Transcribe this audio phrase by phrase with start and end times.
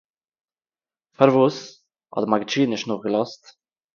[1.17, 1.57] פארוואס?
[2.13, 3.43] האט די מגיד שיעור נישט נאכגעלאזט